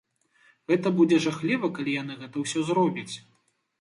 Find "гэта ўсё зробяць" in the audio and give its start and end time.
2.23-3.15